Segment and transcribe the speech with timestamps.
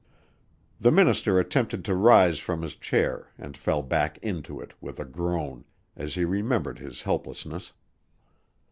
[0.79, 5.05] The minister attempted to rise from his chair and fell back into it, with a
[5.05, 5.63] groan,
[5.95, 7.71] as he remembered his helplessness.